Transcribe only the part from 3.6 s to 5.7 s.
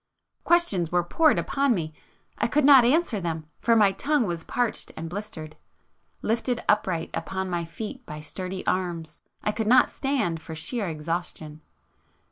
my tongue was parched and blistered,...